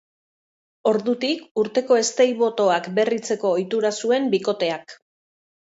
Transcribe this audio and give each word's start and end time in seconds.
Ordutik, 0.91 1.43
urteko 1.63 1.99
eztei-botoak 2.05 2.91
berritzeko 2.99 3.53
ohitura 3.59 3.95
zuen 4.03 4.29
bikoteak. 4.37 4.99